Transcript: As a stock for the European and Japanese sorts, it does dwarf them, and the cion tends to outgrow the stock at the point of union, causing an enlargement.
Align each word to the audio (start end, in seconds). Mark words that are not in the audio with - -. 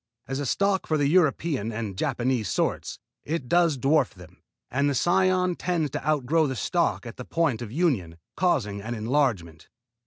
As 0.27 0.39
a 0.39 0.47
stock 0.47 0.87
for 0.87 0.97
the 0.97 1.05
European 1.07 1.71
and 1.71 1.95
Japanese 1.95 2.49
sorts, 2.49 2.97
it 3.23 3.47
does 3.47 3.77
dwarf 3.77 4.15
them, 4.15 4.41
and 4.71 4.89
the 4.89 4.95
cion 4.95 5.53
tends 5.55 5.91
to 5.91 6.03
outgrow 6.09 6.47
the 6.47 6.55
stock 6.55 7.05
at 7.05 7.17
the 7.17 7.23
point 7.23 7.61
of 7.61 7.71
union, 7.71 8.17
causing 8.35 8.81
an 8.81 8.95
enlargement. 8.95 9.69